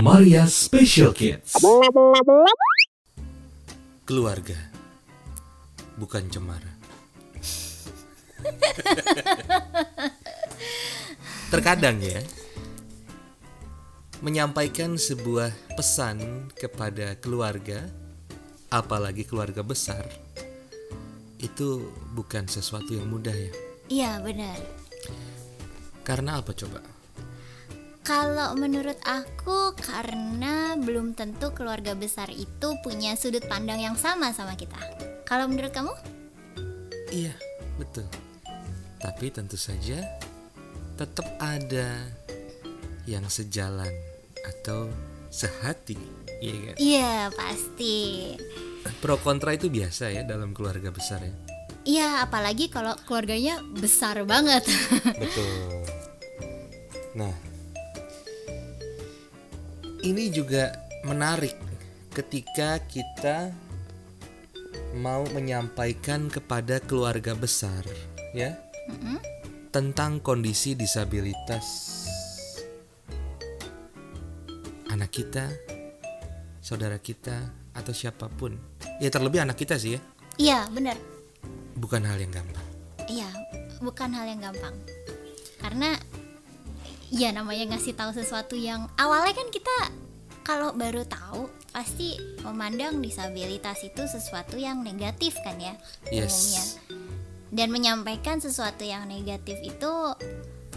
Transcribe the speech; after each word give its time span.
Maria 0.00 0.48
Special 0.48 1.12
Kids. 1.12 1.52
Keluarga 4.08 4.56
bukan 6.00 6.24
cemara. 6.32 6.72
Terkadang 11.52 12.00
ya, 12.00 12.24
menyampaikan 14.24 14.96
sebuah 14.96 15.52
pesan 15.76 16.48
kepada 16.56 17.20
keluarga, 17.20 17.84
apalagi 18.72 19.28
keluarga 19.28 19.60
besar, 19.60 20.08
itu 21.36 21.84
bukan 22.16 22.48
sesuatu 22.48 22.96
yang 22.96 23.12
mudah 23.12 23.36
ya. 23.36 23.52
Iya 23.92 24.12
benar. 24.24 24.56
Karena 26.00 26.40
apa 26.40 26.56
coba? 26.56 26.99
Kalau 28.00 28.56
menurut 28.56 28.96
aku 29.04 29.76
karena 29.76 30.72
belum 30.80 31.12
tentu 31.12 31.52
keluarga 31.52 31.92
besar 31.92 32.32
itu 32.32 32.80
punya 32.80 33.12
sudut 33.12 33.44
pandang 33.44 33.84
yang 33.84 33.96
sama 33.96 34.32
sama 34.32 34.56
kita. 34.56 34.80
Kalau 35.28 35.46
menurut 35.46 35.70
kamu? 35.70 35.92
Iya, 37.12 37.36
betul. 37.76 38.08
Tapi 39.00 39.28
tentu 39.28 39.60
saja 39.60 40.00
tetap 40.96 41.28
ada 41.40 41.96
yang 43.08 43.24
sejalan 43.28 43.92
atau 44.44 44.88
sehati, 45.32 45.96
iya 46.40 46.56
kan? 46.72 46.76
Iya 46.76 47.14
pasti. 47.32 47.96
Pro 49.00 49.16
kontra 49.20 49.56
itu 49.56 49.68
biasa 49.68 50.12
ya 50.12 50.24
dalam 50.24 50.52
keluarga 50.56 50.92
besar 50.92 51.24
ya. 51.24 51.34
Iya 51.84 52.08
apalagi 52.28 52.68
kalau 52.68 52.92
keluarganya 53.08 53.60
besar 53.76 54.20
banget. 54.28 54.68
Betul. 55.22 55.52
Nah, 57.16 57.32
ini 60.00 60.32
juga 60.32 60.72
menarik 61.04 61.56
ketika 62.12 62.80
kita 62.88 63.52
mau 64.98 65.22
menyampaikan 65.30 66.26
kepada 66.26 66.82
keluarga 66.82 67.36
besar, 67.36 67.86
ya, 68.34 68.58
tentang 69.70 70.18
kondisi 70.18 70.74
disabilitas 70.74 71.66
anak 74.90 75.14
kita, 75.14 75.46
saudara 76.58 76.98
kita, 76.98 77.38
atau 77.78 77.94
siapa 77.94 78.26
pun. 78.26 78.58
Ya 78.98 79.08
terlebih 79.08 79.40
anak 79.40 79.56
kita 79.56 79.78
sih 79.78 79.96
ya, 79.96 80.00
Iya 80.40 80.58
benar. 80.72 80.96
bukan 81.78 82.02
hal 82.04 82.18
yang 82.18 82.32
gampang. 82.34 82.66
Iya 83.08 83.30
bukan 83.80 84.10
hal 84.12 84.26
yang 84.28 84.40
gampang. 84.44 84.74
Karena 85.60 85.96
ya 87.10 87.34
namanya 87.34 87.74
ngasih 87.74 87.98
tahu 87.98 88.14
sesuatu 88.14 88.54
yang 88.54 88.86
awalnya 88.94 89.34
kan 89.34 89.50
kita 89.50 89.76
kalau 90.46 90.72
baru 90.74 91.04
tahu 91.06 91.50
pasti 91.70 92.18
memandang 92.42 92.98
disabilitas 92.98 93.82
itu 93.86 94.02
sesuatu 94.06 94.58
yang 94.58 94.82
negatif 94.82 95.36
kan 95.46 95.58
ya 95.58 95.74
Yes. 96.10 96.30
umumnya. 96.30 96.64
Dan 97.50 97.68
menyampaikan 97.74 98.38
sesuatu 98.38 98.86
yang 98.86 99.10
negatif 99.10 99.58
itu 99.62 99.92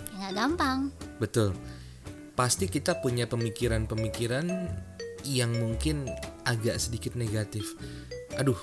ya 0.10 0.14
nggak 0.18 0.34
gampang. 0.34 0.90
Betul. 1.22 1.54
Pasti 2.34 2.66
kita 2.66 2.98
punya 2.98 3.30
pemikiran-pemikiran 3.30 4.50
yang 5.30 5.54
mungkin 5.54 6.10
agak 6.50 6.82
sedikit 6.82 7.14
negatif. 7.14 7.78
Aduh, 8.42 8.58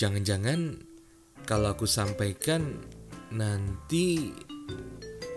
jangan-jangan 0.00 0.80
kalau 1.44 1.76
aku 1.76 1.84
sampaikan 1.84 2.80
nanti 3.28 4.32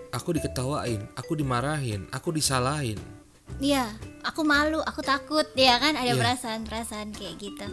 aku 0.09 0.35
diketawain, 0.35 1.05
aku 1.13 1.37
dimarahin, 1.37 2.05
aku 2.09 2.33
disalahin. 2.33 2.97
Iya, 3.59 3.89
aku 4.21 4.45
malu, 4.45 4.79
aku 4.85 5.01
takut, 5.01 5.45
ya 5.57 5.81
kan 5.81 5.97
ada 5.97 6.13
Iya. 6.13 6.21
perasaan-perasaan 6.21 7.11
kayak 7.17 7.35
gitu. 7.41 7.67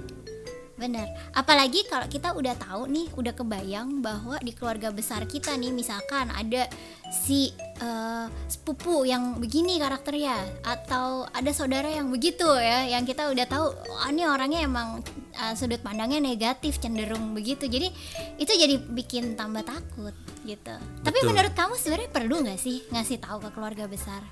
Benar. 0.77 1.09
Apalagi 1.33 1.89
kalau 1.89 2.05
kita 2.05 2.36
udah 2.36 2.52
tahu 2.52 2.85
nih, 2.92 3.08
udah 3.17 3.33
kebayang 3.33 4.05
bahwa 4.05 4.36
di 4.45 4.52
keluarga 4.52 4.92
besar 4.92 5.24
kita 5.24 5.57
nih 5.57 5.73
misalkan 5.73 6.29
ada 6.29 6.69
si 7.08 7.48
eh, 7.80 8.27
sepupu 8.48 9.08
yang 9.08 9.41
begini 9.41 9.80
karakternya 9.80 10.36
atau 10.64 11.24
ada 11.33 11.48
saudara 11.57 11.89
yang 11.89 12.13
begitu 12.13 12.45
ya, 12.61 12.92
yang 12.92 13.08
kita 13.08 13.24
udah 13.33 13.47
tahu 13.48 13.73
oh, 13.73 14.05
ini 14.13 14.29
orangnya 14.29 14.68
emang 14.68 15.01
eh, 15.36 15.55
sudut 15.55 15.80
pandangnya 15.85 16.19
negatif 16.19 16.80
cenderung 16.80 17.36
begitu. 17.36 17.69
Jadi 17.69 17.92
itu 18.41 18.52
jadi 18.52 18.80
bikin 18.80 19.36
tambah 19.36 19.63
takut 19.63 20.17
gitu. 20.42 20.74
Tapi 21.05 21.19
Betul. 21.20 21.29
menurut 21.33 21.52
kamu 21.52 21.74
sebenarnya 21.77 22.11
perlu 22.11 22.36
nggak 22.42 22.61
sih 22.61 22.83
ngasih 22.91 23.20
tahu 23.20 23.39
ke 23.45 23.51
keluarga 23.52 23.85
besar? 23.86 24.24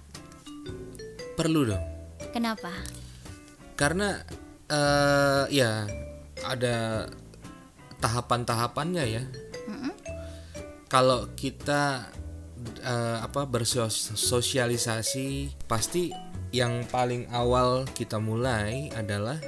Perlu 1.37 1.69
dong. 1.69 1.85
Kenapa? 2.33 2.73
Karena 3.77 4.19
eh 4.71 5.45
ya 5.53 5.85
ada 6.43 7.07
tahapan-tahapannya 8.01 9.05
ya. 9.07 9.23
Kalau 10.89 11.27
kita 11.35 12.07
eh, 12.85 13.19
apa 13.19 13.51
bersosialisasi 13.51 15.27
pasti 15.67 16.15
yang 16.55 16.87
paling 16.87 17.27
awal 17.35 17.83
kita 17.99 18.23
mulai 18.23 18.95
adalah 18.95 19.43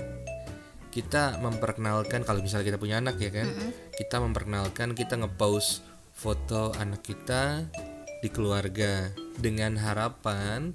kita 0.97 1.37
memperkenalkan 1.45 2.25
kalau 2.25 2.41
misalnya 2.41 2.73
kita 2.73 2.81
punya 2.81 2.97
anak 3.05 3.21
ya 3.21 3.29
kan? 3.29 3.53
Kita 3.93 4.17
memperkenalkan 4.17 4.97
kita 4.97 5.21
ngepost 5.21 5.85
foto 6.17 6.73
anak 6.81 7.05
kita 7.05 7.69
di 8.25 8.33
keluarga 8.33 9.13
dengan 9.37 9.77
harapan 9.77 10.73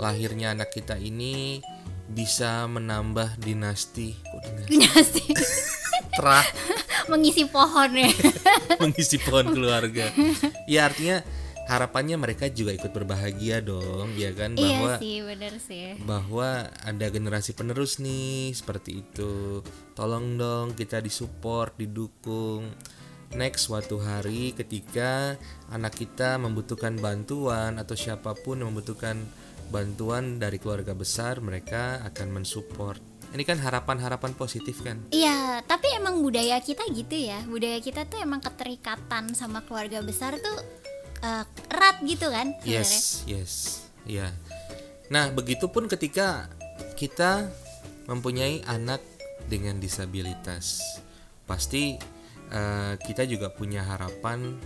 lahirnya 0.00 0.56
anak 0.56 0.72
kita 0.72 0.96
ini 0.96 1.60
bisa 2.08 2.64
menambah 2.64 3.36
dinasti. 3.36 4.16
Kok 4.16 4.40
dinasti? 4.48 4.68
Dinasti. 4.72 5.24
Terah. 6.16 6.46
Mengisi 7.12 7.44
pohon 7.44 7.90
ya. 7.92 8.08
mengisi 8.80 9.20
pohon 9.20 9.52
keluarga. 9.52 10.08
Ya 10.64 10.88
artinya 10.88 11.20
harapannya 11.68 12.16
mereka 12.16 12.48
juga 12.48 12.72
ikut 12.72 12.90
berbahagia 12.90 13.60
dong 13.60 14.16
ya 14.16 14.32
kan? 14.32 14.56
Bahwa 14.56 14.96
iya 14.96 15.02
sih, 15.04 15.16
bener 15.20 15.54
sih. 15.60 15.86
bahwa 16.02 16.72
ada 16.80 17.06
generasi 17.12 17.52
penerus 17.52 18.00
nih 18.00 18.56
seperti 18.56 19.04
itu. 19.04 19.60
Tolong 19.92 20.40
dong 20.40 20.66
kita 20.72 21.04
disupport 21.04 21.76
didukung. 21.76 22.72
Next 23.36 23.68
suatu 23.68 24.00
hari 24.00 24.56
ketika 24.56 25.36
anak 25.68 26.00
kita 26.00 26.40
membutuhkan 26.40 26.96
bantuan 26.96 27.76
atau 27.76 27.92
siapa 27.92 28.32
pun 28.32 28.64
yang 28.64 28.72
membutuhkan 28.72 29.20
bantuan 29.68 30.40
dari 30.40 30.56
keluarga 30.56 30.96
besar 30.96 31.44
mereka 31.44 32.00
akan 32.08 32.40
mensupport. 32.40 32.96
Ini 33.28 33.44
kan 33.44 33.60
harapan-harapan 33.60 34.32
positif 34.32 34.80
kan? 34.80 35.04
Iya, 35.12 35.60
tapi 35.68 35.92
emang 35.92 36.24
budaya 36.24 36.56
kita 36.64 36.88
gitu 36.88 37.12
ya. 37.12 37.44
Budaya 37.44 37.76
kita 37.76 38.08
tuh 38.08 38.24
emang 38.24 38.40
keterikatan 38.40 39.36
sama 39.36 39.60
keluarga 39.68 40.00
besar 40.00 40.40
tuh 40.40 40.56
eh, 41.22 41.44
erat 41.70 41.96
gitu 42.04 42.26
kan 42.30 42.54
sebenarnya. 42.60 42.82
Yes, 42.82 43.26
yes, 43.26 43.52
ya. 44.04 44.30
Nah, 45.08 45.32
begitupun 45.32 45.88
ketika 45.88 46.52
kita 46.94 47.48
mempunyai 48.06 48.64
anak 48.68 49.00
dengan 49.48 49.80
disabilitas, 49.80 50.80
pasti 51.48 51.96
eh, 52.52 52.94
kita 53.00 53.24
juga 53.24 53.48
punya 53.52 53.84
harapan 53.84 54.56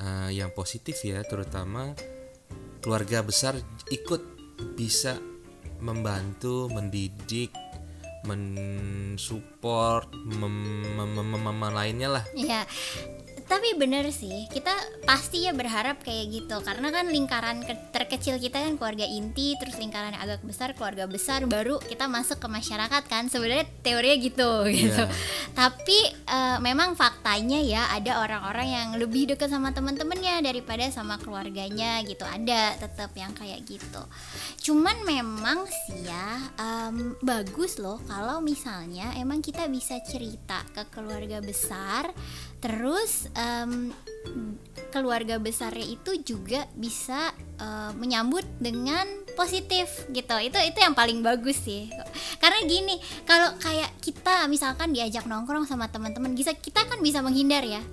eh, 0.00 0.30
yang 0.32 0.50
positif 0.56 1.04
ya, 1.04 1.20
terutama 1.22 1.92
keluarga 2.80 3.24
besar 3.24 3.56
ikut 3.88 4.22
bisa 4.76 5.16
membantu, 5.80 6.68
mendidik, 6.72 7.52
mensupport, 8.24 10.08
mem- 10.12 10.96
mem- 10.96 11.12
mem- 11.12 11.28
mem- 11.36 11.44
mem- 11.44 11.74
lainnya 11.76 12.08
lah. 12.20 12.24
Iya. 12.32 12.64
Tapi 13.44 13.76
bener 13.76 14.08
sih, 14.08 14.48
kita 14.48 14.72
pasti 15.04 15.44
ya 15.44 15.52
berharap 15.52 16.00
kayak 16.00 16.32
gitu. 16.32 16.56
Karena 16.64 16.88
kan 16.88 17.12
lingkaran 17.12 17.60
ke- 17.60 17.92
terkecil 17.92 18.40
kita 18.40 18.60
kan 18.60 18.80
keluarga 18.80 19.04
inti 19.04 19.52
Terus 19.60 19.76
lingkaran 19.76 20.16
yang 20.16 20.24
agak 20.24 20.40
besar, 20.42 20.72
keluarga 20.72 21.04
besar 21.04 21.44
Baru 21.44 21.76
kita 21.78 22.08
masuk 22.08 22.40
ke 22.40 22.48
masyarakat 22.48 23.02
kan. 23.04 23.28
Sebenarnya 23.28 23.68
teorinya 23.84 24.16
gitu 24.16 24.50
gitu. 24.72 25.04
Iya. 25.04 25.08
Tapi 25.52 25.98
eh, 26.10 26.58
memang 26.60 26.96
faktanya 26.96 27.60
ya 27.60 27.92
ada 27.92 28.24
orang-orang 28.24 28.68
yang 28.68 28.88
lebih 28.96 29.30
dekat 29.30 29.52
sama 29.52 29.70
teman-temannya 29.70 30.40
Daripada 30.40 30.88
sama 30.88 31.20
keluarganya 31.20 32.00
gitu. 32.02 32.24
Ada 32.24 32.80
tetap 32.80 33.12
yang 33.14 33.36
kayak 33.36 33.60
gitu. 33.64 34.02
Cuman 34.64 35.04
memang 35.04 35.68
sih 35.68 36.04
ya 36.04 36.26
em, 36.56 37.16
bagus 37.20 37.76
loh 37.76 38.00
kalau 38.08 38.40
misalnya 38.40 39.12
emang 39.16 39.40
kita 39.40 39.68
bisa 39.68 40.00
cerita 40.00 40.64
ke 40.72 40.88
keluarga 40.88 41.40
besar 41.40 42.08
terus 42.64 43.28
em, 43.36 43.92
keluarga 44.88 45.36
besarnya 45.36 45.84
itu 45.84 46.16
juga 46.24 46.64
bisa 46.72 47.36
eh, 47.60 47.92
menyambut 47.92 48.48
dengan 48.56 49.04
positif 49.36 50.08
gitu. 50.08 50.32
Itu 50.40 50.56
itu 50.64 50.78
yang 50.80 50.96
paling 50.96 51.20
bagus 51.20 51.60
sih. 51.60 51.92
Karena 52.40 52.64
gini 52.64 52.96
kalau 53.28 53.52
kayak 53.60 54.00
kita 54.00 54.48
misalkan 54.48 54.96
diajak 54.96 55.28
nongkrong 55.28 55.68
sama 55.68 55.92
teman-teman 55.92 56.32
bisa 56.32 56.56
kita 56.56 56.88
kan 56.88 57.04
bisa 57.04 57.20
menghindar 57.20 57.60
ya. 57.68 57.84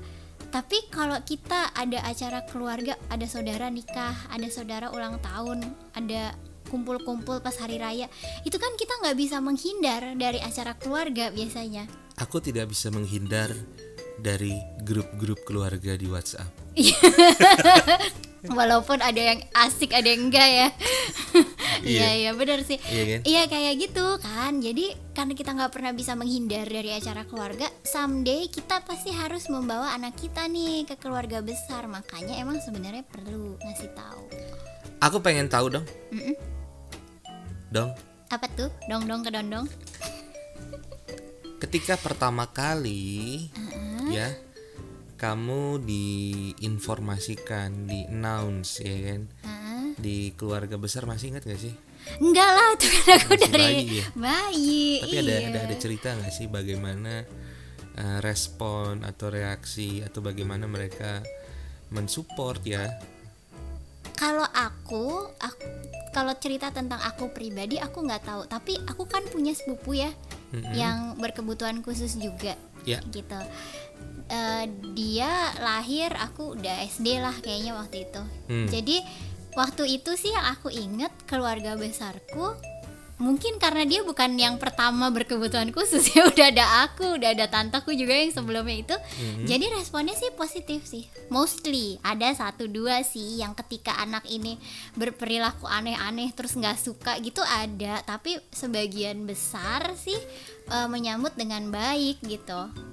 Tapi 0.52 0.88
kalau 0.92 1.16
kita 1.24 1.72
ada 1.72 2.04
acara 2.04 2.44
keluarga, 2.44 3.00
ada 3.08 3.24
saudara 3.24 3.72
nikah, 3.72 4.12
ada 4.28 4.48
saudara 4.52 4.92
ulang 4.92 5.16
tahun, 5.24 5.64
ada 5.96 6.36
kumpul-kumpul 6.68 7.40
pas 7.40 7.56
hari 7.56 7.80
raya, 7.80 8.12
itu 8.44 8.60
kan 8.60 8.76
kita 8.76 9.00
nggak 9.00 9.16
bisa 9.16 9.40
menghindar 9.40 10.12
dari 10.20 10.44
acara 10.44 10.76
keluarga 10.76 11.32
biasanya. 11.32 11.88
Aku 12.20 12.44
tidak 12.44 12.68
bisa 12.68 12.92
menghindar 12.92 13.56
dari 14.22 14.54
grup-grup 14.86 15.42
keluarga 15.44 15.98
di 15.98 16.06
WhatsApp. 16.08 16.48
Walaupun 18.42 19.06
ada 19.06 19.22
yang 19.22 19.40
asik, 19.54 19.94
ada 19.94 20.10
yang 20.10 20.30
enggak 20.30 20.50
ya. 20.50 20.68
Iya, 21.82 22.10
iya 22.14 22.32
benar 22.38 22.62
sih. 22.62 22.78
Iya 22.78 23.04
kan? 23.10 23.20
Iya 23.26 23.44
kayak 23.50 23.74
gitu 23.82 24.06
kan. 24.22 24.62
Jadi 24.62 24.94
karena 25.18 25.34
kita 25.34 25.50
nggak 25.58 25.74
pernah 25.74 25.90
bisa 25.98 26.14
menghindar 26.14 26.70
dari 26.70 26.94
acara 26.94 27.26
keluarga, 27.26 27.66
someday 27.82 28.46
kita 28.54 28.86
pasti 28.86 29.10
harus 29.10 29.50
membawa 29.50 29.90
anak 29.98 30.14
kita 30.14 30.46
nih 30.46 30.86
ke 30.86 30.94
keluarga 31.02 31.42
besar. 31.42 31.90
Makanya 31.90 32.38
emang 32.38 32.62
sebenarnya 32.62 33.02
perlu 33.02 33.58
ngasih 33.66 33.90
tahu. 33.98 34.24
Aku 35.02 35.26
pengen 35.26 35.50
tahu 35.50 35.74
dong. 35.74 35.86
Mm-mm. 36.14 36.38
Dong, 37.74 37.98
Apa 38.30 38.46
tuh? 38.54 38.70
Dong 38.86 39.10
dong 39.10 39.26
ke 39.26 39.34
dong. 39.34 39.66
ketika 41.62 41.98
pertama 41.98 42.46
kali 42.46 43.50
ya 44.12 44.28
kamu 45.22 45.86
diinformasikan, 45.86 47.86
di 47.86 48.10
announce 48.10 48.82
ya 48.82 49.14
kan 49.14 49.22
Hah? 49.46 49.94
di 50.02 50.34
keluarga 50.34 50.82
besar 50.82 51.06
masih 51.06 51.38
ingat 51.38 51.46
gak 51.46 51.62
sih? 51.62 51.78
Enggak 52.18 52.50
lah, 52.50 52.74
itu 52.74 52.88
kan 52.90 53.22
aku 53.22 53.34
Masih 53.38 53.52
dari 53.54 53.62
bayi 53.62 54.02
ya? 54.02 54.06
bayi. 54.18 54.86
Tapi 55.06 55.16
ada 55.22 55.36
iya. 55.38 55.48
ada 55.54 55.60
ada 55.70 55.76
cerita 55.78 56.18
nggak 56.18 56.34
sih 56.34 56.50
bagaimana 56.50 57.30
uh, 57.94 58.18
respon 58.26 59.06
atau 59.06 59.30
reaksi 59.30 60.02
atau 60.02 60.26
bagaimana 60.26 60.66
mereka 60.66 61.22
mensupport 61.94 62.58
ya? 62.66 62.90
Kalau 64.18 64.50
aku, 64.50 65.30
aku 65.38 65.66
kalau 66.12 66.34
cerita 66.38 66.74
tentang 66.74 67.02
aku 67.02 67.30
pribadi 67.30 67.78
aku 67.78 68.02
nggak 68.02 68.26
tahu. 68.26 68.42
Tapi 68.50 68.82
aku 68.90 69.06
kan 69.06 69.22
punya 69.30 69.54
sepupu 69.54 69.98
ya 69.98 70.10
Mm-mm. 70.54 70.74
yang 70.74 70.98
berkebutuhan 71.22 71.86
khusus 71.86 72.18
juga. 72.18 72.58
Ya. 72.88 73.00
Gitu. 73.10 73.40
Eh, 74.32 74.66
dia 74.96 75.52
lahir 75.60 76.10
aku 76.16 76.56
udah 76.56 76.88
SD 76.88 77.20
lah 77.20 77.36
kayaknya 77.44 77.76
waktu 77.76 78.08
itu. 78.08 78.22
Hmm. 78.48 78.68
Jadi 78.72 78.98
waktu 79.60 80.00
itu 80.00 80.16
sih 80.16 80.32
yang 80.32 80.56
aku 80.56 80.72
inget 80.72 81.12
keluarga 81.28 81.76
besarku 81.76 82.56
mungkin 83.22 83.62
karena 83.62 83.86
dia 83.86 84.02
bukan 84.02 84.34
yang 84.34 84.58
pertama 84.58 85.14
berkebutuhan 85.14 85.70
khusus 85.70 86.12
ya. 86.12 86.26
Udah 86.32 86.50
ada 86.50 86.66
aku 86.90 87.22
udah 87.22 87.38
ada 87.38 87.46
tantaku 87.46 87.94
juga 87.94 88.18
yang 88.18 88.34
sebelumnya 88.34 88.76
itu. 88.82 88.96
Jadi 89.46 89.70
responnya 89.78 90.18
sih 90.18 90.34
positif 90.34 90.90
sih. 90.90 91.06
Mostly 91.30 92.02
ada 92.02 92.34
satu 92.34 92.66
dua 92.66 93.06
sih 93.06 93.40
yang 93.40 93.54
ketika 93.54 93.94
anak 94.02 94.26
ini 94.26 94.58
berperilaku 94.98 95.70
aneh-aneh 95.70 96.34
terus 96.34 96.58
nggak 96.58 96.82
suka 96.82 97.22
gitu 97.22 97.46
ada. 97.46 98.02
Tapi 98.02 98.42
sebagian 98.50 99.30
besar 99.30 99.94
sih 99.96 100.18
eh, 100.74 100.88
menyambut 100.90 101.38
dengan 101.38 101.70
baik 101.70 102.26
gitu 102.26 102.91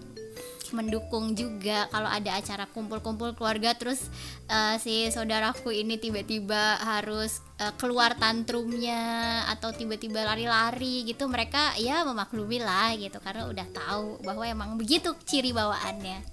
mendukung 0.73 1.33
juga 1.37 1.89
kalau 1.93 2.09
ada 2.09 2.37
acara 2.37 2.65
kumpul-kumpul 2.71 3.35
keluarga. 3.37 3.75
Terus 3.77 4.09
eh, 4.49 4.77
si 4.81 5.09
saudaraku 5.09 5.73
ini 5.75 5.97
tiba-tiba 6.01 6.79
harus 6.81 7.41
eh, 7.61 7.73
keluar 7.77 8.17
tantrumnya 8.17 9.45
atau 9.53 9.71
tiba-tiba 9.75 10.25
lari-lari 10.25 11.05
gitu 11.09 11.29
mereka 11.29 11.77
ya 11.81 12.05
memaklumi 12.07 12.59
lah 12.63 12.95
gitu 12.97 13.21
karena 13.21 13.49
udah 13.49 13.67
tahu 13.71 14.21
bahwa 14.25 14.45
emang 14.45 14.71
begitu 14.81 15.13
ciri 15.25 15.53
bawaannya. 15.55 16.25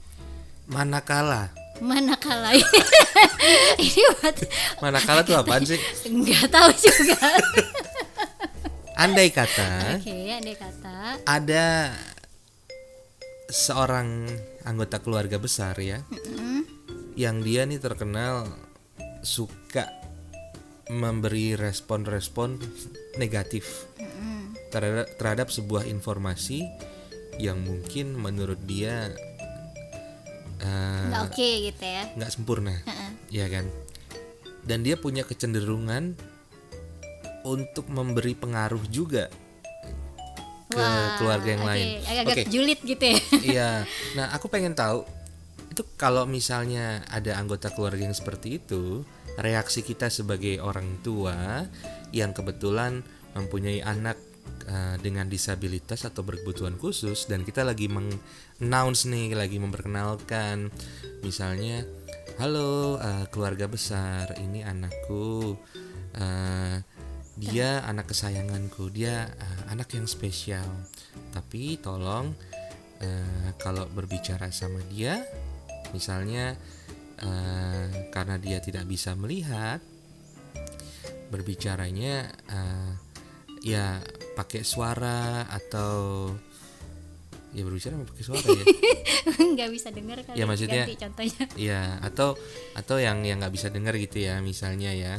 Manakala, 0.66 1.54
manakala. 1.78 2.50
Ini 3.82 4.02
buat 4.18 4.38
manakala 4.82 5.22
tuh 5.22 5.38
apaan 5.38 5.62
sih? 5.62 5.78
nggak 6.10 6.50
tahu 6.50 6.70
juga. 6.74 7.22
Andai 8.96 9.28
kata 9.28 10.00
oke 10.00 10.18
andai 10.32 10.56
kata. 10.56 11.20
ada 11.28 11.92
seorang 13.50 14.26
anggota 14.66 14.98
keluarga 15.00 15.38
besar 15.38 15.78
ya 15.78 16.02
yang 17.16 17.40
dia 17.46 17.64
nih 17.64 17.80
terkenal 17.80 18.50
suka 19.24 19.88
memberi 20.92 21.58
respon-respon 21.58 22.62
negatif 23.18 23.90
terhadap, 24.70 25.08
terhadap 25.18 25.48
sebuah 25.50 25.88
informasi 25.88 26.68
yang 27.40 27.64
mungkin 27.64 28.16
menurut 28.16 28.60
dia 28.68 29.12
eh, 30.60 31.06
nggak 31.10 31.24
oke 31.32 31.50
gitu 31.72 31.84
ya? 31.84 32.04
nggak 32.16 32.32
sempurna. 32.32 32.76
Ya 33.32 33.48
kan? 33.52 33.68
Dan 34.66 34.84
dia 34.84 34.96
punya 35.00 35.24
kecenderungan 35.28 36.16
untuk 37.46 37.86
memberi 37.88 38.34
pengaruh 38.34 38.82
juga 38.90 39.30
ke 40.72 40.82
Wah, 40.82 41.16
keluarga 41.22 41.50
yang 41.54 41.64
oke. 41.64 41.70
lain. 41.72 41.88
Agak-agak 42.02 42.36
Oke. 42.36 42.52
julid 42.52 42.80
gitu 42.82 43.06
ya 43.06 43.20
Iya. 43.46 43.86
Nah, 44.18 44.34
aku 44.34 44.50
pengen 44.50 44.74
tahu 44.74 45.06
itu 45.70 45.84
kalau 46.00 46.24
misalnya 46.26 47.04
ada 47.12 47.36
anggota 47.38 47.70
keluarga 47.70 48.08
yang 48.08 48.16
seperti 48.16 48.58
itu, 48.64 49.04
reaksi 49.38 49.84
kita 49.84 50.08
sebagai 50.08 50.64
orang 50.64 51.04
tua 51.04 51.68
yang 52.16 52.32
kebetulan 52.32 53.04
mempunyai 53.36 53.84
anak 53.84 54.16
eh, 54.66 54.96
dengan 55.04 55.28
disabilitas 55.28 56.08
atau 56.08 56.24
berkebutuhan 56.24 56.80
khusus 56.80 57.28
dan 57.28 57.44
kita 57.44 57.68
lagi 57.68 57.92
meng-announce 57.92 59.06
nih, 59.12 59.36
lagi 59.36 59.60
memperkenalkan 59.60 60.72
misalnya, 61.22 61.84
"Halo, 62.40 62.98
eh, 62.98 63.26
keluarga 63.30 63.68
besar, 63.68 64.32
ini 64.40 64.64
anakku." 64.64 65.60
eh, 66.16 66.80
dia 67.36 67.84
anak 67.84 68.16
kesayanganku, 68.16 68.88
dia 68.96 69.28
eh, 69.28 69.62
anak 69.68 69.92
yang 69.92 70.08
spesial. 70.08 70.88
Tapi 71.36 71.76
tolong 71.84 72.32
eh, 73.00 73.50
kalau 73.58 73.88
berbicara 73.88 74.48
sama 74.50 74.80
dia, 74.88 75.24
misalnya 75.92 76.56
eh, 77.18 77.86
karena 78.10 78.36
dia 78.38 78.60
tidak 78.60 78.86
bisa 78.86 79.14
melihat, 79.14 79.80
berbicaranya 81.28 82.16
eh, 82.48 82.92
ya 83.66 83.98
pakai 84.36 84.62
suara 84.62 85.48
atau 85.48 86.30
ya 87.56 87.64
berbicara 87.64 87.96
pakai 87.98 88.24
suara 88.24 88.44
ya. 88.46 88.66
nggak 89.56 89.70
bisa 89.72 89.90
dengar 89.90 90.20
kali 90.22 90.36
Ya, 90.38 90.46
maksudnya- 90.46 90.86
ganti 90.86 91.00
contohnya. 91.00 91.44
ya 91.56 91.82
atau 92.04 92.36
atau 92.76 92.98
yang 93.00 93.24
yang 93.24 93.40
nggak 93.40 93.56
bisa 93.56 93.72
dengar 93.72 93.96
gitu 93.96 94.20
ya 94.22 94.44
misalnya 94.44 94.92
ya 94.92 95.16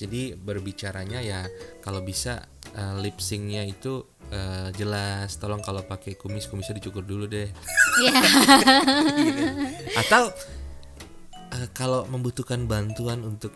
jadi 0.00 0.32
berbicaranya 0.32 1.20
ya 1.20 1.44
kalau 1.84 2.00
bisa 2.00 2.48
eh, 2.72 2.94
lip 3.04 3.20
syncnya 3.20 3.68
itu 3.68 4.08
eh, 4.32 4.72
jelas. 4.72 5.36
Tolong 5.36 5.60
kalau 5.60 5.84
pakai 5.84 6.16
kumis 6.16 6.48
kumisnya 6.48 6.80
dicukur 6.80 7.04
dulu 7.04 7.28
deh. 7.28 7.52
Iya. 8.00 8.16
atau 10.00 10.32
eh, 11.52 11.68
kalau 11.76 12.08
membutuhkan 12.08 12.64
bantuan 12.64 13.20
untuk 13.28 13.52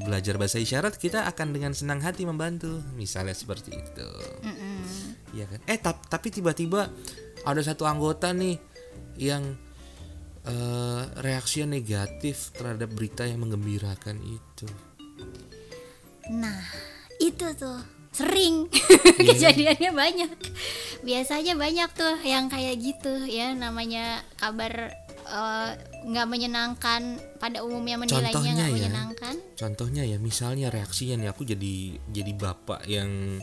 belajar 0.00 0.40
bahasa 0.40 0.56
isyarat 0.56 0.96
kita 0.96 1.28
akan 1.28 1.52
dengan 1.52 1.76
senang 1.76 2.00
hati 2.00 2.24
membantu. 2.24 2.80
Misalnya 2.96 3.36
seperti 3.36 3.76
itu. 3.76 4.08
Mm-mm. 4.48 4.80
ya 5.36 5.44
kan? 5.44 5.60
Eh 5.68 5.76
tap- 5.76 6.08
tapi 6.08 6.32
tiba-tiba 6.32 6.88
ada 7.44 7.60
satu 7.60 7.84
anggota 7.84 8.32
nih 8.32 8.56
yang 9.20 9.44
eh, 10.48 11.02
reaksinya 11.20 11.76
negatif 11.76 12.56
terhadap 12.56 12.88
berita 12.96 13.28
yang 13.28 13.44
menggembirakan 13.44 14.16
itu 14.24 14.66
Nah, 16.30 16.60
itu 17.18 17.46
tuh 17.56 17.80
sering 18.12 18.68
Iya. 19.22 19.34
kejadiannya 19.34 19.90
banyak. 19.90 20.30
Biasanya 21.02 21.56
banyak 21.56 21.90
tuh 21.96 22.14
yang 22.22 22.46
kayak 22.46 22.76
gitu 22.78 23.24
ya 23.24 23.56
namanya 23.56 24.20
kabar 24.36 24.92
eh, 25.24 25.70
nggak 26.02 26.26
menyenangkan 26.28 27.02
pada 27.38 27.62
umumnya 27.64 27.96
menilainya 27.96 28.34
nggak 28.52 28.68
ya. 28.68 28.74
menyenangkan. 28.74 29.34
contohnya 29.54 30.02
ya 30.02 30.18
misalnya 30.18 30.66
reaksinya 30.68 31.14
nih 31.16 31.28
aku 31.30 31.46
jadi 31.46 31.74
jadi 32.10 32.32
bapak 32.34 32.82
yang 32.86 33.38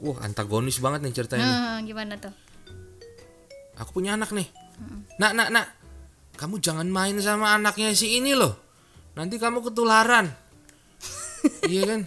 wah 0.00 0.16
antagonis 0.24 0.80
banget 0.80 1.04
nih 1.04 1.12
ceritanya 1.14 1.44
nih. 1.44 1.52
Nah, 1.54 1.78
gimana 1.84 2.14
tuh? 2.16 2.32
aku 3.76 4.00
punya 4.00 4.16
anak 4.16 4.32
nih 4.32 4.48
nak 5.16 5.32
nak 5.32 5.48
nak 5.52 5.66
kamu 6.36 6.60
jangan 6.60 6.88
main 6.88 7.16
sama 7.20 7.52
anaknya 7.52 7.92
si 7.92 8.16
ini 8.16 8.32
loh 8.32 8.56
nanti 9.12 9.36
kamu 9.36 9.60
ketularan 9.60 10.32
iya 11.68 11.82
kan? 11.84 12.00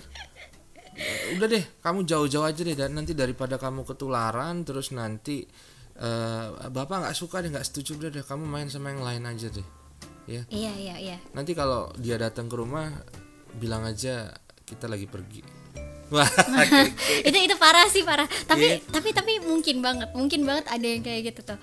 Udah 1.37 1.47
deh 1.49 1.63
kamu 1.81 2.05
jauh-jauh 2.05 2.45
aja 2.45 2.61
deh 2.61 2.77
dan 2.77 2.93
nanti 2.93 3.17
daripada 3.17 3.57
kamu 3.57 3.85
ketularan 3.85 4.61
terus 4.61 4.93
nanti 4.93 5.41
eh, 5.97 6.47
bapak 6.69 7.05
nggak 7.05 7.17
suka 7.17 7.41
deh 7.41 7.49
nggak 7.49 7.65
setuju 7.65 7.97
udah 7.97 8.09
deh 8.13 8.25
kamu 8.25 8.45
main 8.45 8.69
sama 8.69 8.93
yang 8.93 9.01
lain 9.01 9.23
aja 9.25 9.49
deh 9.49 9.67
ya. 10.29 10.41
Iya 10.47 10.71
iya 10.77 10.95
iya. 11.01 11.17
nanti 11.33 11.51
kalau 11.57 11.89
dia 11.97 12.15
datang 12.15 12.47
ke 12.47 12.55
rumah 12.55 12.93
bilang 13.57 13.83
aja 13.85 14.31
kita 14.63 14.87
lagi 14.87 15.05
pergi 15.05 15.62
Wah, 16.13 16.29
itu 17.27 17.33
itu 17.35 17.55
parah 17.57 17.89
sih 17.89 18.01
parah. 18.01 18.29
Tapi 18.45 18.77
Iya. 18.77 18.85
tapi 18.85 19.09
tapi 19.11 19.41
mungkin 19.41 19.81
banget 19.81 20.13
mungkin 20.13 20.45
banget 20.45 20.69
ada 20.69 20.85
yang 20.85 21.01
kayak 21.01 21.33
gitu 21.33 21.41
tuh. 21.43 21.59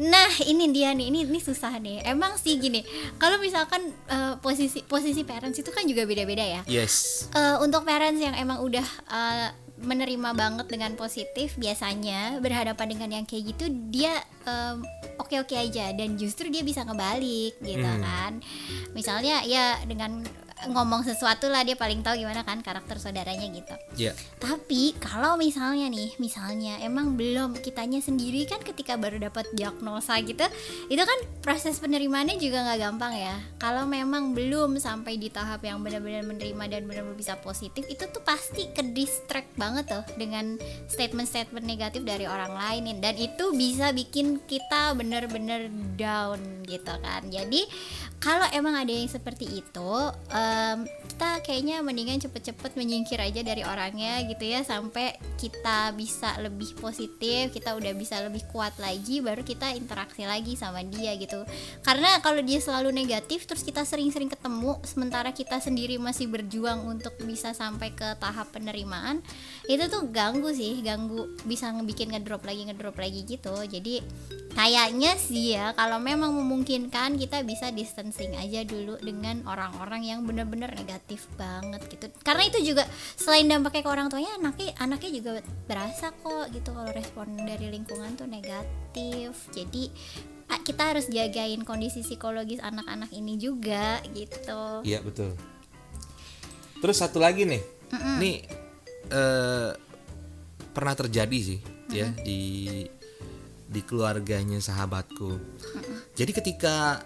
Nah 0.00 0.26
ini 0.42 0.68
dia 0.68 0.90
nih 0.90 1.06
ini 1.06 1.22
ini 1.22 1.38
susah 1.38 1.78
nih. 1.78 2.02
Emang 2.02 2.34
sih 2.34 2.58
gini 2.58 2.82
kalau 3.16 3.38
misalkan 3.38 3.78
eh, 4.04 4.34
posisi 4.38 4.82
posisi 4.82 5.22
parents 5.22 5.56
itu 5.56 5.70
kan 5.70 5.86
juga 5.86 6.02
beda-beda 6.02 6.42
ya. 6.42 6.62
Yes. 6.66 7.28
Eh, 7.30 7.56
untuk 7.58 7.82
parents 7.82 8.18
yang 8.18 8.34
emang 8.34 8.58
udah 8.58 8.84
eh, 9.08 9.48
menerima 9.78 10.30
banget 10.32 10.66
dengan 10.68 10.94
positif 10.94 11.54
biasanya 11.56 12.38
berhadapan 12.38 12.86
dengan 12.88 13.08
yang 13.12 13.24
kayak 13.24 13.50
gitu 13.50 13.66
dia 13.88 14.14
em, 14.42 14.78
oke-oke 15.16 15.52
aja. 15.52 15.90
Dan 15.90 16.14
justru 16.14 16.46
dia 16.46 16.62
bisa 16.62 16.82
ngebalik 16.82 17.58
gitu 17.58 17.82
Hmm. 17.82 17.98
kan. 18.00 18.32
Misalnya 18.92 19.42
ya 19.42 19.78
dengan 19.82 20.22
ngomong 20.70 21.02
sesuatu 21.02 21.50
lah 21.50 21.66
dia 21.66 21.74
paling 21.74 22.04
tahu 22.04 22.22
gimana 22.22 22.46
kan 22.46 22.62
karakter 22.62 23.00
saudaranya 23.00 23.48
gitu 23.50 23.74
Ya. 23.98 24.12
tapi 24.40 24.96
kalau 24.96 25.36
misalnya 25.36 25.86
nih, 25.92 26.16
misalnya 26.16 26.80
emang 26.80 27.14
belum 27.14 27.60
kitanya 27.60 28.00
sendiri 28.00 28.48
kan 28.48 28.62
ketika 28.64 28.96
baru 28.96 29.20
dapat 29.20 29.46
diagnosa 29.52 30.16
gitu, 30.24 30.44
itu 30.88 31.02
kan 31.02 31.18
proses 31.44 31.76
penerimaannya 31.76 32.40
juga 32.40 32.64
nggak 32.64 32.78
gampang 32.80 33.12
ya. 33.12 33.36
Kalau 33.60 33.84
memang 33.84 34.32
belum 34.32 34.80
sampai 34.80 35.20
di 35.20 35.28
tahap 35.28 35.60
yang 35.66 35.84
benar-benar 35.84 36.24
menerima 36.24 36.64
dan 36.72 36.82
benar-benar 36.88 37.18
bisa 37.18 37.36
positif, 37.40 37.84
itu 37.86 38.08
tuh 38.08 38.24
pasti 38.24 38.72
ke 38.72 38.80
distract 38.96 39.52
banget 39.60 39.92
tuh 39.92 40.04
dengan 40.16 40.56
statement-statement 40.88 41.64
negatif 41.66 42.02
dari 42.02 42.24
orang 42.24 42.56
lain 42.56 43.02
dan 43.02 43.14
itu 43.18 43.52
bisa 43.52 43.92
bikin 43.92 44.40
kita 44.48 44.96
benar-benar 44.96 45.68
down 45.98 46.64
gitu 46.64 46.94
kan. 47.02 47.22
Jadi 47.28 47.68
kalau 48.22 48.46
emang 48.54 48.78
ada 48.78 48.94
yang 48.94 49.10
seperti 49.10 49.50
itu, 49.50 49.92
em, 50.30 50.86
kita 51.10 51.42
kayaknya 51.42 51.82
mendingan 51.82 52.22
cepet-cepet 52.22 52.78
menyingkir 52.78 53.18
aja 53.18 53.42
dari 53.42 53.66
orangnya 53.66 54.22
gitu 54.30 54.46
ya 54.46 54.62
sampai 54.62 55.18
kita 55.42 55.90
bisa 55.98 56.38
lebih 56.38 56.70
positif, 56.78 57.50
kita 57.50 57.74
udah 57.74 57.90
bisa 57.98 58.22
lebih 58.22 58.46
kuat 58.54 58.78
lagi, 58.78 59.18
baru 59.18 59.42
kita 59.42 59.74
interaksi 59.74 60.22
lagi 60.22 60.54
sama 60.54 60.86
dia 60.86 61.18
gitu. 61.18 61.42
Karena 61.82 62.22
kalau 62.22 62.38
dia 62.46 62.62
selalu 62.62 62.94
negatif, 62.94 63.42
terus 63.50 63.66
kita 63.66 63.82
sering-sering 63.82 64.30
ketemu, 64.30 64.78
sementara 64.86 65.34
kita 65.34 65.58
sendiri 65.58 65.98
masih 65.98 66.30
berjuang 66.30 66.86
untuk 66.86 67.18
bisa 67.26 67.50
sampai 67.58 67.90
ke 67.90 68.06
tahap 68.22 68.54
penerimaan, 68.54 69.18
itu 69.66 69.82
tuh 69.90 70.06
ganggu 70.14 70.54
sih, 70.54 70.78
ganggu 70.86 71.26
bisa 71.42 71.74
ngebikin 71.74 72.14
ngedrop 72.14 72.46
lagi 72.46 72.70
ngedrop 72.70 72.94
lagi 73.02 73.26
gitu. 73.26 73.54
Jadi 73.66 73.98
kayaknya 74.52 75.16
sih 75.16 75.56
ya 75.56 75.72
kalau 75.72 75.96
memang 75.96 76.32
memungkinkan 76.36 77.16
kita 77.16 77.40
bisa 77.40 77.72
distancing 78.12 78.36
aja 78.36 78.60
dulu 78.68 79.00
dengan 79.00 79.40
orang-orang 79.48 80.04
yang 80.04 80.20
benar-benar 80.28 80.76
negatif 80.76 81.24
banget 81.40 81.80
gitu. 81.88 82.12
Karena 82.20 82.44
itu 82.44 82.60
juga 82.60 82.84
selain 83.16 83.48
dampaknya 83.48 83.80
ke 83.80 83.88
orang 83.88 84.12
tuanya 84.12 84.36
anaknya 84.36 84.76
anaknya 84.76 85.10
juga 85.16 85.32
berasa 85.64 86.12
kok 86.12 86.52
gitu 86.52 86.76
kalau 86.76 86.92
respon 86.92 87.32
dari 87.40 87.72
lingkungan 87.72 88.12
tuh 88.12 88.28
negatif. 88.28 89.32
Jadi 89.56 89.88
ah, 90.52 90.60
kita 90.60 90.92
harus 90.92 91.08
jagain 91.08 91.64
kondisi 91.64 92.04
psikologis 92.04 92.60
anak-anak 92.60 93.08
ini 93.16 93.40
juga 93.40 94.04
gitu. 94.12 94.84
Iya 94.84 95.00
betul. 95.00 95.32
Terus 96.84 96.96
satu 97.00 97.16
lagi 97.16 97.48
nih, 97.48 97.62
nih 98.20 98.36
eh, 99.08 99.70
pernah 100.76 100.94
terjadi 100.98 101.38
sih 101.40 101.60
ya 101.88 102.12
di 102.12 102.84
di 103.72 103.80
keluarganya 103.88 104.60
sahabatku. 104.60 105.40
Jadi 106.12 106.32
ketika 106.36 107.00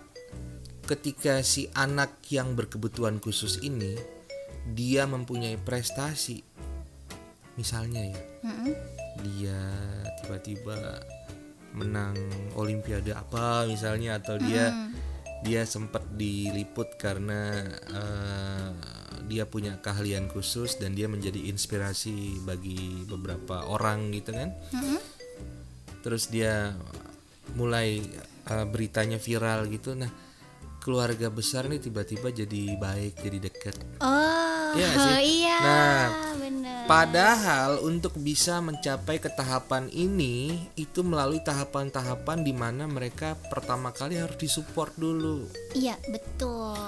ketika 0.87 1.43
si 1.43 1.67
anak 1.75 2.23
yang 2.31 2.55
berkebutuhan 2.55 3.19
khusus 3.19 3.59
ini 3.67 3.99
dia 4.71 5.07
mempunyai 5.07 5.59
prestasi, 5.59 6.43
misalnya 7.59 8.07
ya, 8.07 8.23
Mm-mm. 8.47 8.73
dia 9.27 9.61
tiba-tiba 10.23 11.03
menang 11.77 12.17
olimpiade 12.57 13.13
apa 13.13 13.69
misalnya 13.69 14.17
atau 14.17 14.41
dia 14.41 14.73
dia 15.45 15.69
sempat 15.69 16.03
diliput 16.17 16.97
karena 16.97 17.69
eh, 17.93 18.71
dia 19.29 19.45
punya 19.45 19.77
keahlian 19.83 20.33
khusus 20.33 20.81
dan 20.81 20.97
dia 20.97 21.11
menjadi 21.11 21.37
inspirasi 21.53 22.41
bagi 22.47 23.05
beberapa 23.05 23.69
orang 23.69 24.09
gitu 24.17 24.33
kan 24.33 24.57
Mm-mm. 24.73 24.99
terus 26.01 26.33
dia 26.33 26.73
mulai 27.53 28.01
eh, 28.49 28.67
beritanya 28.67 29.21
viral 29.21 29.69
gitu 29.69 29.93
nah 29.93 30.09
keluarga 30.87 31.27
besar 31.27 31.67
nih 31.67 31.83
tiba-tiba 31.83 32.31
jadi 32.31 32.79
baik 32.79 33.19
jadi 33.19 33.39
dekat 33.43 33.75
oh 33.99 34.71
Iya 34.77 34.89
sih? 34.93 35.15
iya 35.43 35.57
Nah, 35.59 36.05
bener 36.37 36.85
Padahal 36.87 37.83
untuk 37.83 38.15
bisa 38.15 38.63
mencapai 38.63 39.19
ke 39.19 39.27
tahapan 39.27 39.91
ini 39.91 40.55
itu 40.79 41.03
melalui 41.03 41.43
tahapan-tahapan 41.43 42.47
di 42.47 42.55
mana 42.55 42.87
mereka 42.87 43.35
pertama 43.51 43.91
kali 43.91 44.15
harus 44.15 44.39
disupport 44.39 44.95
dulu. 44.95 45.51
iya 45.75 45.99
betul 46.07 46.79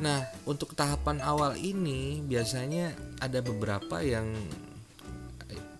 Nah, 0.00 0.20
untuk 0.44 0.76
tahapan 0.76 1.24
awal 1.24 1.56
ini 1.56 2.20
biasanya 2.20 2.92
ada 3.20 3.40
beberapa 3.40 4.04
yang 4.04 4.28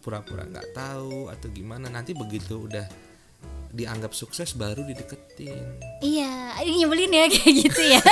pura-pura 0.00 0.48
nggak 0.48 0.72
tahu 0.72 1.28
atau 1.28 1.48
gimana. 1.52 1.92
Nanti 1.92 2.16
begitu 2.16 2.64
udah 2.64 2.88
dianggap 3.70 4.10
sukses 4.10 4.52
baru 4.52 4.82
dideketin. 4.82 5.62
Iya, 6.02 6.58
ini 6.66 6.82
nyebelin 6.82 7.12
ya 7.12 7.24
kayak 7.32 7.54
gitu 7.54 7.82
ya. 7.86 8.02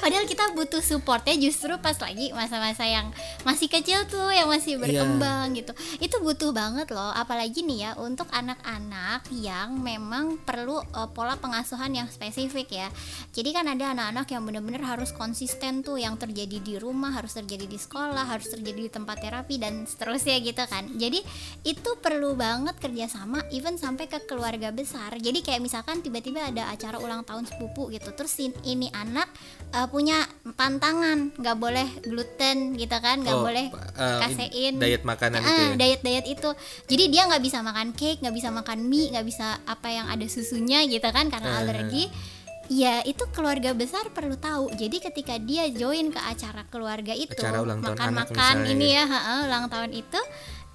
Padahal 0.00 0.24
kita 0.24 0.56
butuh 0.56 0.80
supportnya 0.80 1.36
justru 1.36 1.76
pas 1.78 1.96
lagi 2.00 2.32
masa-masa 2.32 2.88
yang 2.88 3.12
masih 3.44 3.68
kecil 3.68 4.08
tuh, 4.08 4.32
yang 4.32 4.48
masih 4.48 4.76
Iya. 4.76 4.80
berkembang 4.80 5.52
gitu. 5.52 5.72
Itu 6.00 6.16
butuh 6.24 6.50
banget 6.50 6.88
loh, 6.90 7.12
apalagi 7.12 7.60
nih 7.60 7.78
ya 7.84 7.90
untuk 8.00 8.26
anak-anak 8.32 9.28
yang 9.36 9.76
memang 9.76 10.40
perlu 10.40 10.80
uh, 10.80 11.08
pola 11.10 11.36
pengasuhan 11.36 11.92
yang 11.92 12.08
spesifik 12.08 12.72
ya. 12.72 12.88
Jadi 13.36 13.52
kan 13.52 13.68
ada 13.68 13.92
anak-anak 13.92 14.26
yang 14.32 14.42
benar-benar 14.46 14.96
harus 14.96 15.12
konsisten 15.12 15.84
tuh, 15.84 16.00
yang 16.00 16.16
terjadi 16.16 16.56
di 16.56 16.74
rumah 16.80 17.12
harus 17.12 17.36
terjadi 17.36 17.68
di 17.68 17.76
sekolah, 17.76 18.24
harus 18.26 18.48
terjadi 18.48 18.88
di 18.88 18.90
tempat 18.90 19.20
terapi 19.20 19.60
dan 19.60 19.84
seterusnya 19.84 20.40
gitu 20.40 20.62
kan. 20.64 20.88
Jadi 20.96 21.20
itu 21.62 21.90
perlu 22.00 22.32
banget 22.32 22.80
kerjasama, 22.80 23.44
even 23.52 23.76
sampai 23.76 24.08
ke 24.08 24.22
keluarga 24.24 24.69
besar. 24.72 25.10
Jadi 25.16 25.40
kayak 25.40 25.60
misalkan 25.60 26.00
tiba-tiba 26.00 26.42
ada 26.42 26.68
acara 26.68 26.96
ulang 26.96 27.22
tahun 27.22 27.44
sepupu 27.44 27.88
gitu, 27.90 28.10
terus 28.12 28.34
ini 28.40 28.88
anak 28.90 29.28
uh, 29.70 29.86
punya 29.86 30.24
pantangan, 30.56 31.34
nggak 31.36 31.56
boleh 31.56 31.88
gluten 32.02 32.74
gitu 32.74 32.96
kan, 32.98 33.20
nggak 33.20 33.36
Oh, 33.36 33.44
boleh 33.44 33.66
eh, 33.72 34.18
kasein 34.20 34.74
diet 34.76 35.04
makanan 35.04 35.40
itu 35.40 35.50
Ah, 35.50 35.68
ya? 35.72 35.76
diet 35.76 36.00
diet 36.00 36.26
itu. 36.26 36.50
Jadi 36.88 37.04
dia 37.08 37.28
nggak 37.28 37.42
bisa 37.42 37.58
makan 37.60 37.92
cake, 37.92 38.20
nggak 38.20 38.34
bisa 38.34 38.48
makan 38.50 38.78
mie, 38.84 39.10
nggak 39.12 39.26
bisa 39.26 39.58
apa 39.64 39.88
yang 39.88 40.06
ada 40.08 40.26
susunya 40.26 40.82
gitu 40.86 41.06
kan 41.10 41.28
karena 41.28 41.50
Eh. 41.50 41.60
alergi. 41.62 42.04
Ya 42.70 43.02
itu 43.02 43.26
keluarga 43.34 43.74
besar 43.74 44.14
perlu 44.14 44.38
tahu. 44.38 44.70
Jadi 44.78 45.02
ketika 45.02 45.34
dia 45.42 45.66
join 45.74 46.14
ke 46.14 46.22
acara 46.22 46.62
keluarga 46.70 47.10
itu, 47.10 47.34
makan-makan 47.34 48.62
misalnya 48.62 48.70
ini 48.70 48.94
ya, 48.94 49.10
ha-ha, 49.10 49.50
ulang 49.50 49.66
tahun 49.66 49.90
itu, 49.90 50.20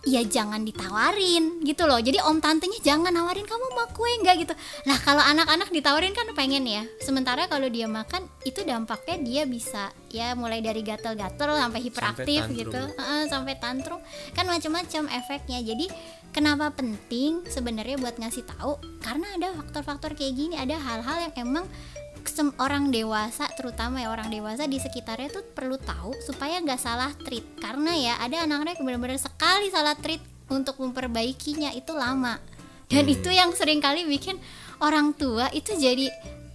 ya 0.06 0.22
jangan 0.22 0.62
ditawarin 0.62 1.66
gitu 1.66 1.90
loh. 1.90 1.98
Jadi 1.98 2.22
om 2.22 2.38
tantenya 2.38 2.78
jangan 2.86 3.12
nawarin 3.12 3.44
kamu 3.44 3.66
mau 3.74 3.90
kue 3.92 4.10
nggak 4.22 4.36
gitu. 4.46 4.54
Nah 4.86 4.98
kalau 5.02 5.22
anak-anak 5.22 5.74
ditawarin 5.74 6.14
kan 6.14 6.30
pengen 6.38 6.64
ya. 6.70 6.86
Sementara 7.02 7.50
kalau 7.50 7.66
dia 7.68 7.90
makan 7.90 8.30
itu 8.46 8.62
dampaknya 8.62 9.18
dia 9.20 9.44
bisa 9.50 9.90
ya 10.14 10.38
mulai 10.38 10.62
dari 10.62 10.86
gatel-gatel 10.86 11.58
sampai 11.58 11.82
hiperaktif 11.82 12.42
tantrum. 12.46 12.60
gitu. 12.62 12.82
Heeh, 12.96 13.22
sampai 13.28 13.54
tantrum 13.58 14.00
kan 14.38 14.46
macam-macam 14.46 15.10
efeknya 15.12 15.60
jadi 15.66 15.90
kenapa 16.36 16.72
penting 16.76 17.48
sebenarnya 17.48 17.96
buat 17.96 18.20
ngasih 18.20 18.44
tahu 18.44 18.76
karena 19.00 19.28
ada 19.40 19.56
faktor-faktor 19.56 20.20
kayak 20.20 20.36
gini 20.36 20.56
ada 20.60 20.76
hal-hal 20.76 21.32
yang 21.32 21.34
emang 21.40 21.66
orang 22.60 22.92
dewasa 22.92 23.48
terutama 23.56 24.04
ya 24.04 24.12
orang 24.12 24.28
dewasa 24.28 24.68
di 24.68 24.80
sekitarnya 24.82 25.32
tuh 25.32 25.44
perlu 25.56 25.80
tahu 25.80 26.16
supaya 26.24 26.60
nggak 26.60 26.82
salah 26.82 27.12
treat. 27.24 27.46
Karena 27.60 27.96
ya 27.96 28.14
ada 28.20 28.44
anak-anak 28.44 28.80
yang 28.80 28.86
benar-benar 28.86 29.20
sekali 29.20 29.72
salah 29.72 29.96
treat 29.96 30.20
untuk 30.52 30.78
memperbaikinya 30.80 31.72
itu 31.72 31.96
lama. 31.96 32.38
Dan 32.92 33.08
itu 33.10 33.32
yang 33.34 33.56
sering 33.56 33.82
kali 33.82 34.06
bikin 34.06 34.38
orang 34.84 35.16
tua 35.18 35.50
itu 35.56 35.74
jadi 35.74 36.12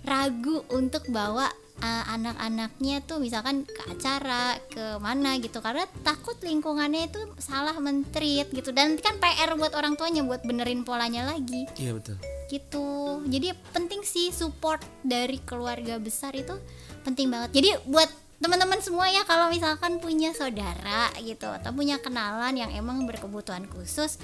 ragu 0.07 0.63
untuk 0.71 1.09
bawa 1.11 1.51
uh, 1.81 2.05
anak-anaknya 2.15 3.03
tuh 3.05 3.19
misalkan 3.19 3.65
ke 3.65 3.83
acara 3.89 4.57
ke 4.71 5.01
mana 5.01 5.37
gitu. 5.41 5.59
Karena 5.65 5.85
takut 6.05 6.37
lingkungannya 6.41 7.09
itu 7.09 7.21
salah 7.41 7.77
mentreat 7.81 8.53
gitu. 8.53 8.71
Dan 8.71 9.01
kan 9.01 9.17
PR 9.19 9.57
buat 9.57 9.73
orang 9.75 9.97
tuanya 9.97 10.23
buat 10.23 10.45
benerin 10.45 10.85
polanya 10.85 11.27
lagi. 11.27 11.67
Iya 11.77 11.97
betul. 11.97 12.17
gitu. 12.51 13.23
Jadi 13.31 13.55
penting 13.71 14.03
sih 14.03 14.35
support 14.35 14.83
dari 15.07 15.39
keluarga 15.47 15.97
besar 16.03 16.35
itu 16.35 16.59
penting 17.07 17.31
banget. 17.31 17.51
Jadi 17.55 17.71
buat 17.87 18.11
teman-teman 18.41 18.81
semua 18.81 19.07
ya 19.13 19.23
kalau 19.29 19.53
misalkan 19.53 20.01
punya 20.01 20.33
saudara 20.33 21.13
gitu 21.21 21.45
atau 21.45 21.77
punya 21.77 22.01
kenalan 22.01 22.57
yang 22.57 22.73
emang 22.73 23.05
berkebutuhan 23.05 23.69
khusus 23.69 24.19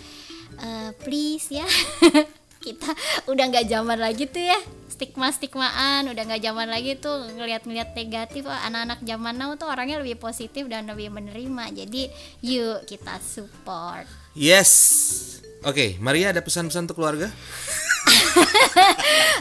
eh, 0.58 0.90
please 1.04 1.52
ya. 1.52 1.68
Kita 2.66 2.90
udah 3.30 3.44
nggak 3.46 3.70
zaman 3.70 4.00
lagi 4.00 4.26
tuh 4.26 4.42
ya 4.42 4.58
stigma 4.96 5.28
stigmaan 5.28 6.08
udah 6.08 6.22
nggak 6.24 6.40
zaman 6.40 6.72
lagi 6.72 6.96
tuh 6.96 7.28
ngeliat-ngeliat 7.36 7.92
negatif 7.92 8.48
oh, 8.48 8.60
anak-anak 8.64 9.04
zaman 9.04 9.36
now 9.36 9.52
tuh 9.60 9.68
orangnya 9.68 10.00
lebih 10.00 10.16
positif 10.16 10.64
dan 10.72 10.88
lebih 10.88 11.12
menerima 11.12 11.84
jadi 11.84 12.08
yuk 12.40 12.88
kita 12.88 13.20
support 13.20 14.08
Yes. 14.36 15.40
Oke, 15.64 15.96
Maria 15.96 16.28
ada 16.28 16.44
pesan-pesan 16.44 16.84
untuk 16.84 17.00
keluarga? 17.00 17.32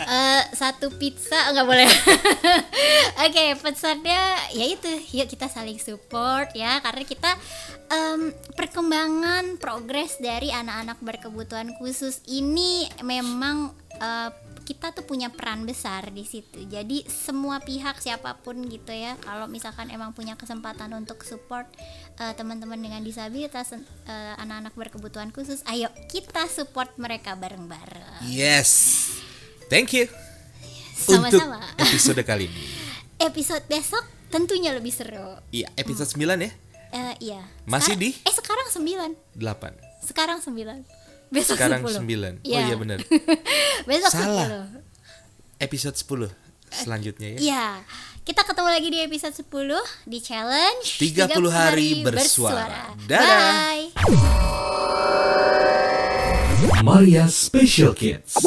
Eh, 0.06 0.44
satu 0.54 0.94
pizza 0.96 1.38
nggak 1.50 1.66
boleh 1.66 1.90
oke 3.26 3.46
pesannya 3.58 4.22
ya 4.54 4.66
itu 4.70 4.88
yuk 5.18 5.28
kita 5.28 5.50
saling 5.50 5.82
support 5.82 6.54
ya 6.54 6.78
karena 6.80 7.04
kita 7.04 7.32
em, 7.90 8.30
perkembangan 8.54 9.58
progres 9.58 10.22
dari 10.22 10.54
anak-anak 10.54 11.02
berkebutuhan 11.02 11.74
khusus 11.82 12.22
ini 12.30 12.86
memang 13.02 13.74
eh, 13.98 14.30
kita 14.66 14.92
tuh 14.92 15.06
punya 15.06 15.30
peran 15.30 15.64
besar 15.64 16.10
di 16.10 16.26
situ 16.26 16.66
jadi 16.66 17.06
semua 17.06 17.62
pihak 17.62 18.02
siapa 18.02 18.42
pun 18.42 18.66
gitu 18.66 18.90
ya 18.90 19.14
kalau 19.22 19.46
misalkan 19.46 19.94
emang 19.94 20.12
punya 20.12 20.34
kesempatan 20.34 20.90
untuk 20.98 21.22
support 21.22 21.70
eh, 22.18 22.34
teman-teman 22.34 22.82
dengan 22.82 23.06
disabilitas 23.06 23.78
eh, 23.78 24.34
anak-anak 24.42 24.74
berkebutuhan 24.74 25.30
khusus 25.30 25.62
ayo 25.70 25.88
kita 26.10 26.50
support 26.50 26.90
mereka 26.98 27.38
bareng-bareng 27.38 28.26
Yes. 28.26 29.06
Thank 29.68 29.94
you. 29.94 30.06
Sama-sama. 30.96 31.60
Untuk 31.60 31.86
episode 31.86 32.22
kali 32.24 32.48
ini. 32.48 32.64
episode 33.28 33.64
besok 33.68 34.06
tentunya 34.30 34.72
lebih 34.72 34.94
seru. 34.94 35.38
Iya, 35.52 35.70
episode 35.76 36.10
9 36.10 36.22
ya. 36.40 36.52
Eh 36.96 37.14
iya. 37.20 37.42
Masih 37.68 37.98
Sekarang- 37.98 38.00
di? 38.00 38.10
Eh 38.24 38.34
sekarang 38.34 38.68
9. 38.72 39.12
8. 39.36 39.74
Sekarang 40.06 40.40
9. 40.40 40.86
Besok 41.32 41.56
Sekarang 41.58 41.82
9. 41.84 42.44
10. 42.44 42.44
Oh 42.46 42.62
iya 42.62 42.76
benar. 42.78 43.00
Besok 43.90 44.12
Salah. 44.12 44.70
Episode 45.60 45.96
10 45.96 46.30
selanjutnya 46.70 47.28
ya. 47.36 47.40
10. 47.40 47.46
Iya. 47.46 47.68
Kita 48.26 48.42
ketemu 48.42 48.70
lagi 48.74 48.90
di 48.90 49.00
episode 49.06 49.38
10 49.38 50.10
di 50.10 50.18
challenge 50.18 50.98
30 50.98 51.30
hari 51.54 52.02
bersuara. 52.02 52.98
Dadah. 53.06 53.54
Bye. 53.70 53.94
Maria 56.82 57.30
Special 57.30 57.94
Kids. 57.94 58.38